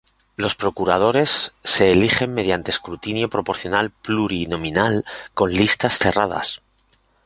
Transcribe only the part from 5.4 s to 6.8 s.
listas cerradas.